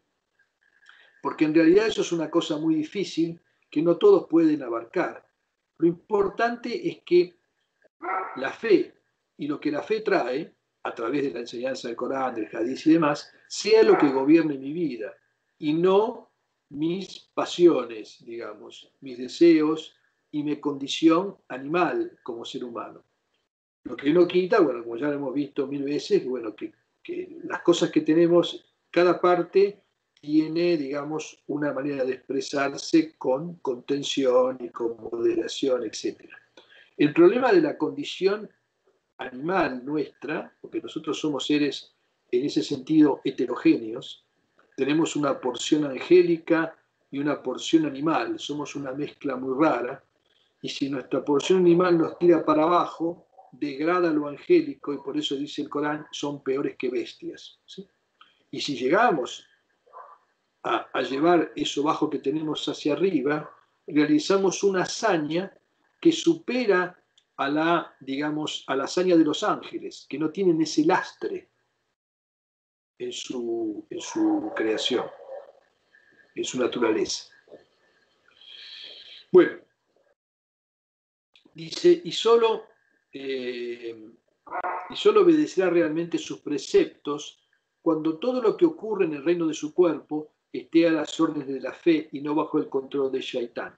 [1.22, 5.26] Porque en realidad eso es una cosa muy difícil que no todos pueden abarcar.
[5.78, 7.40] Lo importante es que
[8.36, 8.94] la fe
[9.38, 12.88] y lo que la fe trae, a través de la enseñanza del Corán, del Hadith
[12.88, 15.14] y demás, sea lo que gobierne mi vida
[15.58, 16.32] y no
[16.70, 19.96] mis pasiones, digamos, mis deseos
[20.32, 23.04] y mi condición animal como ser humano.
[23.84, 26.74] Lo que no quita, bueno, como ya lo hemos visto mil veces, bueno, que,
[27.04, 29.82] que las cosas que tenemos, cada parte
[30.20, 36.30] tiene, digamos, una manera de expresarse con contención y con moderación, etc.
[36.98, 38.50] El problema de la condición
[39.18, 41.96] animal nuestra, porque nosotros somos seres
[42.32, 44.26] en ese sentido heterogéneos,
[44.76, 46.76] tenemos una porción angélica
[47.12, 50.04] y una porción animal, somos una mezcla muy rara,
[50.62, 55.36] y si nuestra porción animal nos tira para abajo, degrada lo angélico, y por eso
[55.36, 57.60] dice el Corán, son peores que bestias.
[58.51, 59.45] Y si llegamos
[60.64, 63.49] a, llevar eso bajo que tenemos hacia arriba,
[63.88, 65.53] realizamos una hazaña
[66.01, 67.01] que supera
[67.38, 71.49] a la, digamos, a la hazaña de los ángeles, que no tienen ese lastre
[72.97, 75.05] en su, en su creación,
[76.36, 77.30] en su naturaleza.
[79.32, 79.60] Bueno,
[81.54, 82.66] dice, y solo,
[83.12, 84.10] eh,
[84.89, 87.39] y solo obedecerá realmente sus preceptos
[87.82, 91.47] cuando todo lo que ocurre en el reino de su cuerpo esté a las órdenes
[91.47, 93.78] de la fe y no bajo el control de Shaitán.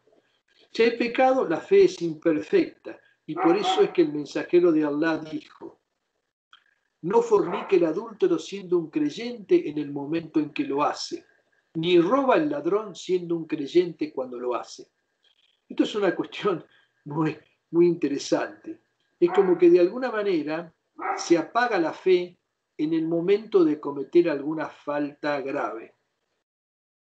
[0.71, 4.85] Si hay pecado, la fe es imperfecta y por eso es que el mensajero de
[4.85, 5.79] Allah dijo,
[7.01, 11.25] no fornique el adúltero siendo un creyente en el momento en que lo hace,
[11.73, 14.87] ni roba el ladrón siendo un creyente cuando lo hace.
[15.67, 16.63] Esto es una cuestión
[17.05, 17.37] muy,
[17.71, 18.81] muy interesante.
[19.19, 20.73] Es como que de alguna manera
[21.15, 22.37] se apaga la fe
[22.77, 25.95] en el momento de cometer alguna falta grave.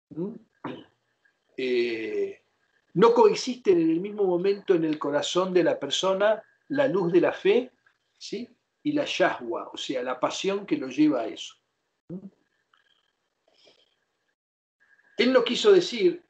[0.10, 0.34] ¿Mm?
[1.58, 2.42] Eh,
[2.94, 7.22] no coexisten en el mismo momento en el corazón de la persona la luz de
[7.22, 7.72] la fe
[8.18, 8.48] ¿sí?
[8.84, 11.56] y la yahwa, o sea, la pasión que lo lleva a eso.
[12.10, 12.28] ¿Mm?
[15.18, 16.24] Él no quiso decir,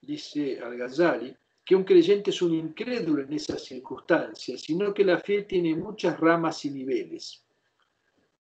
[0.00, 1.36] dice Al-Ghazali,
[1.66, 6.18] que un creyente es un incrédulo en esas circunstancias, sino que la fe tiene muchas
[6.18, 7.44] ramas y niveles.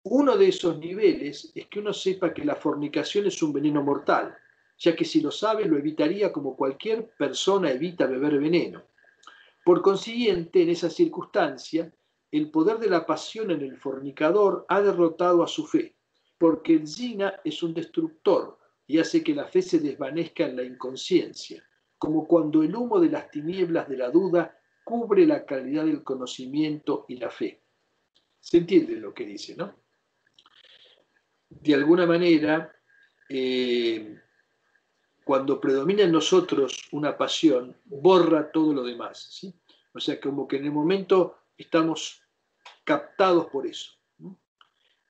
[0.04, 4.38] Uno de esos niveles es que uno sepa que la fornicación es un veneno mortal
[4.78, 8.84] ya que si lo sabe lo evitaría como cualquier persona evita beber veneno.
[9.64, 11.92] Por consiguiente, en esa circunstancia,
[12.32, 15.96] el poder de la pasión en el fornicador ha derrotado a su fe,
[16.38, 20.64] porque el zina es un destructor y hace que la fe se desvanezca en la
[20.64, 21.64] inconsciencia,
[21.98, 27.06] como cuando el humo de las tinieblas de la duda cubre la calidad del conocimiento
[27.08, 27.62] y la fe.
[28.40, 29.74] ¿Se entiende lo que dice, no?
[31.50, 32.72] De alguna manera,
[33.30, 34.20] eh,
[35.24, 39.28] cuando predomina en nosotros una pasión, borra todo lo demás.
[39.32, 39.54] ¿sí?
[39.94, 42.22] O sea, como que en el momento estamos
[42.84, 43.94] captados por eso.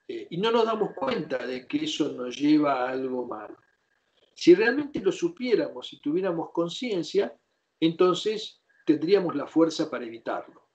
[0.08, 3.58] Eh, y no nos damos cuenta de que eso nos lleva a algo malo.
[4.36, 7.36] Si realmente lo supiéramos, si tuviéramos conciencia,
[7.80, 10.68] entonces tendríamos la fuerza para evitarlo,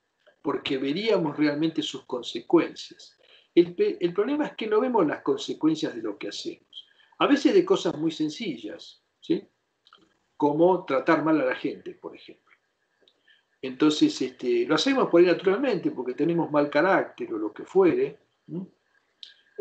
[0.43, 3.17] porque veríamos realmente sus consecuencias.
[3.55, 6.89] El, el problema es que no vemos las consecuencias de lo que hacemos.
[7.19, 9.03] A veces de cosas muy sencillas.
[9.21, 9.47] ¿sí?
[10.37, 12.57] Como tratar mal a la gente, por ejemplo.
[13.63, 18.19] Entonces, este, lo hacemos por ahí naturalmente, porque tenemos mal carácter o lo que fuere,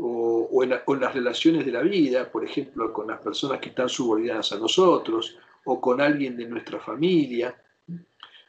[0.01, 0.69] o, en,
[0.99, 5.37] las relaciones de la vida, por ejemplo, con las personas que están subordinadas a nosotros,
[5.65, 7.61] o con alguien de nuestra familia.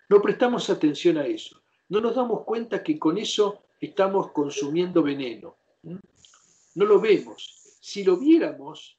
[0.09, 1.61] No prestamos atención a eso.
[1.89, 5.57] No nos damos cuenta que con eso estamos consumiendo veneno.
[5.83, 7.77] No lo vemos.
[7.81, 8.99] Si lo viéramos,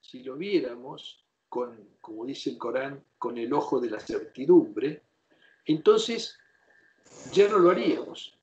[0.00, 5.02] si lo viéramos, con, como dice el Corán, con el ojo de la certidumbre,
[5.64, 6.38] entonces
[7.32, 8.38] ya no lo haríamos.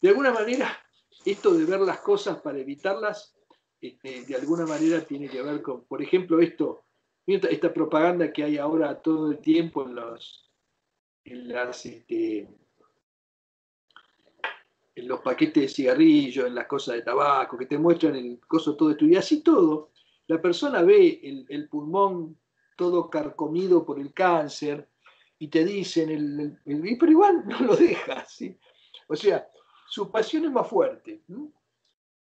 [0.00, 0.76] De alguna manera,
[1.24, 3.36] esto de ver las cosas para evitarlas,
[3.80, 6.84] este, de alguna manera tiene que ver con, por ejemplo, esto,
[7.26, 10.50] esta propaganda que hay ahora todo el tiempo en los,
[11.24, 12.48] en las, este,
[14.94, 18.76] en los paquetes de cigarrillos, en las cosas de tabaco, que te muestran el coso
[18.76, 19.90] todo esto, y así todo,
[20.26, 22.38] la persona ve el, pulmón
[22.76, 24.88] todo carcomido por el cáncer
[25.38, 26.58] y te dicen, el,
[26.98, 28.24] pero igual no lo deja.
[28.26, 28.56] ¿sí?
[29.08, 29.46] O sea,
[29.92, 31.20] su pasión es más fuerte.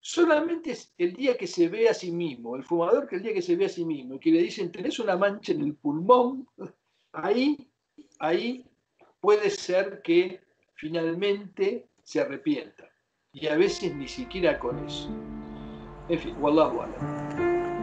[0.01, 3.35] solamente es el día que se ve a sí mismo, el fumador que el día
[3.35, 5.75] que se ve a sí mismo y que le dicen tenés una mancha en el
[5.75, 6.49] pulmón,
[7.12, 7.69] ahí,
[8.21, 8.64] ahí
[9.21, 10.41] puede ser que
[10.77, 12.89] finalmente se arrepienta.
[13.35, 15.11] Y a veces ni siquiera con eso.
[16.09, 16.81] En fin, Wallahu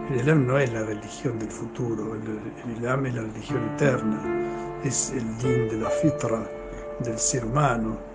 [0.09, 5.11] El Islam no es la religión del futuro, el, Islam es la religión eterna, es
[5.11, 6.49] el din de la fitra
[7.01, 8.14] del ser humano,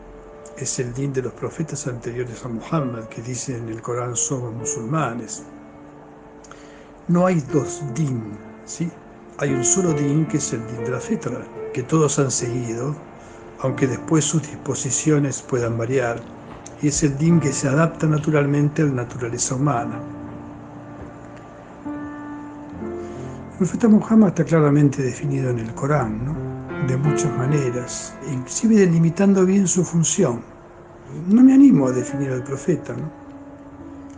[0.57, 4.53] es el din de los profetas anteriores a Muhammad que dicen en el Corán somos
[4.53, 5.43] musulmanes.
[7.09, 8.91] No hay dos din, ¿sí?
[9.39, 11.41] Hay un solo din que es el din de la fitra,
[11.73, 12.95] que todos han seguido,
[13.61, 16.21] aunque después sus disposiciones puedan variar,
[16.83, 20.01] y es el din que se adapta naturalmente a la naturaleza humana.
[23.53, 26.50] El profeta Muhammad está claramente definido en el Corán, ¿no?
[26.87, 30.43] De muchas maneras, inclusive delimitando bien su función.
[31.29, 32.95] No me animo a definir al profeta.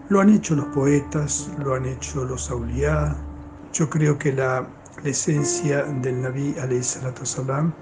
[0.09, 3.17] Lo han hecho los poetas, lo han hecho los auliá.
[3.73, 4.67] Yo creo que la,
[5.05, 6.55] esencia del Nabi
[7.23, 7.73] salam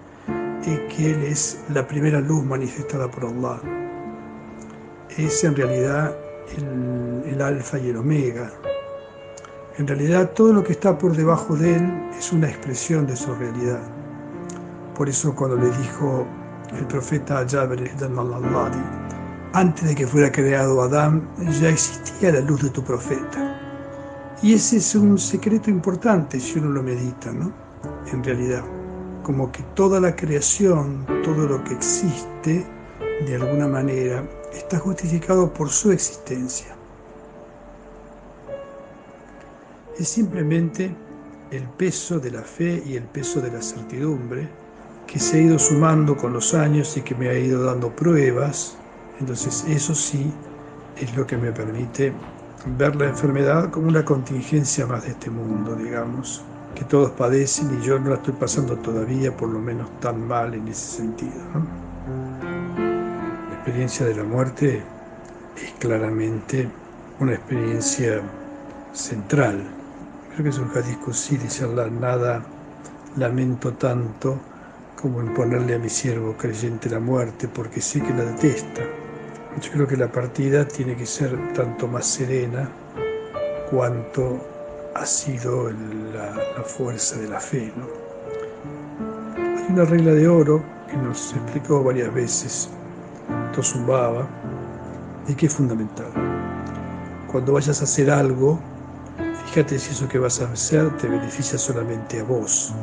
[0.64, 3.60] es que él es la primera luz manifestada por Allah.
[5.16, 6.14] Es en realidad
[6.56, 8.50] el, el alfa y el omega.
[9.76, 13.34] En realidad todo lo que está por debajo de él es una expresión de su
[13.34, 13.99] realidad.
[15.00, 16.26] Por eso cuando le dijo
[16.78, 18.82] el profeta Jabir al-Alladi,
[19.54, 21.26] antes de que fuera creado Adán,
[21.58, 24.36] ya existía la luz de tu profeta.
[24.42, 27.50] Y ese es un secreto importante si uno lo medita, ¿no?
[28.12, 28.62] En realidad,
[29.22, 32.66] como que toda la creación, todo lo que existe,
[33.24, 34.22] de alguna manera,
[34.52, 36.76] está justificado por su existencia.
[39.98, 40.94] Es simplemente
[41.50, 44.60] el peso de la fe y el peso de la certidumbre
[45.10, 48.76] que se ha ido sumando con los años y que me ha ido dando pruebas.
[49.18, 50.32] Entonces eso sí
[50.96, 52.12] es lo que me permite
[52.78, 56.44] ver la enfermedad como una contingencia más de este mundo, digamos,
[56.76, 60.54] que todos padecen y yo no la estoy pasando todavía por lo menos tan mal
[60.54, 61.42] en ese sentido.
[62.78, 64.80] La experiencia de la muerte
[65.56, 66.68] es claramente
[67.18, 68.22] una experiencia
[68.92, 69.60] central.
[70.30, 71.66] Creo que es un hadith sí, dice
[72.00, 72.44] nada
[73.16, 74.38] lamento tanto
[75.00, 78.82] como imponerle a mi siervo creyente la muerte, porque sé que la detesta.
[79.60, 82.68] Yo creo que la partida tiene que ser tanto más serena
[83.70, 84.38] cuanto
[84.94, 87.72] ha sido la, fuerza de la fe.
[89.38, 92.68] Hay una regla de oro que nos explicó varias veces
[93.54, 94.28] Tosumbaba
[95.26, 96.10] y que es fundamental.
[97.30, 98.60] Cuando vayas a hacer algo,
[99.46, 102.74] fíjate si eso que vas a hacer te beneficia solamente a vos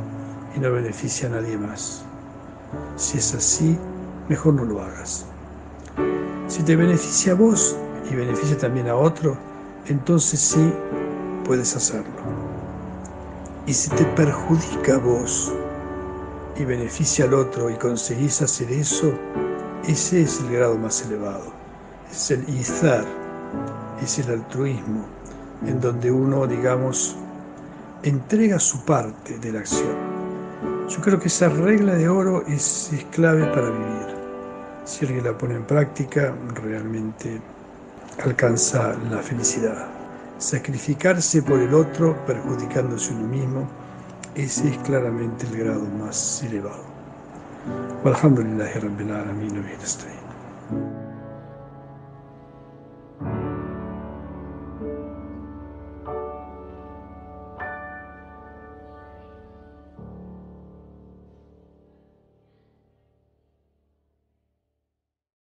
[0.55, 2.06] y no beneficia a nadie más.
[2.97, 3.77] Si es así,
[4.27, 5.25] mejor no lo hagas.
[6.47, 7.75] Si te beneficia a vos
[8.09, 9.37] y beneficia también a otro,
[9.85, 10.73] entonces sí
[11.45, 12.11] puedes hacerlo.
[13.67, 15.53] Y si te perjudica a vos
[16.57, 19.13] y beneficia al otro y conseguís hacer eso,
[19.87, 21.53] ese es el grado más elevado.
[22.11, 23.05] Es el izar,
[24.01, 25.05] es el altruismo,
[25.67, 27.15] en donde uno, digamos,
[28.01, 30.06] entrega su parte de la acción.
[30.89, 34.07] Yo creo que esa regla de oro es, clave para vivir.
[34.85, 36.33] Si alguien la pone en práctica,
[36.63, 37.41] realmente
[38.23, 39.85] alcanza la felicidad.
[40.37, 43.67] Sacrificarse por el otro, perjudicándose uno mismo,
[44.35, 46.85] ese es claramente el grado más elevado.